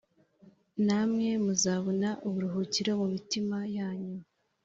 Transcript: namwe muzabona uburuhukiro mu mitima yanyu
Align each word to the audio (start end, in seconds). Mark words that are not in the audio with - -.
namwe 0.85 1.27
muzabona 1.43 2.09
uburuhukiro 2.27 2.91
mu 3.01 3.07
mitima 3.13 3.57
yanyu 3.77 4.15